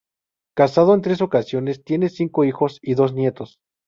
Casado 0.55 0.95
en 0.95 1.03
tres 1.03 1.21
ocasiones, 1.21 1.83
tiene 1.83 2.09
cinco 2.09 2.43
hijos 2.43 2.79
y 2.81 2.95
dos 2.95 3.13
nietos. 3.13 3.59